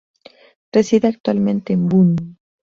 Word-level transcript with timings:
Reside 0.73 1.09
actualmente 1.09 1.73
en 1.73 1.87
Bonn. 1.87 2.35